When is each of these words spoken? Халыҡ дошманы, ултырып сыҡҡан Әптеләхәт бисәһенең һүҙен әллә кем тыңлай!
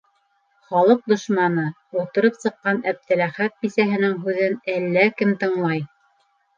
Халыҡ 0.69 1.03
дошманы, 1.11 1.65
ултырып 2.01 2.41
сыҡҡан 2.47 2.81
Әптеләхәт 2.95 3.57
бисәһенең 3.67 4.19
һүҙен 4.27 4.61
әллә 4.79 5.09
кем 5.23 5.41
тыңлай! 5.47 5.89